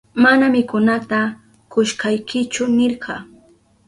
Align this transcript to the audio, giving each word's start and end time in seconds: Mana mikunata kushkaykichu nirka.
Mana 0.23 0.45
mikunata 0.53 1.19
kushkaykichu 1.71 2.63
nirka. 2.75 3.15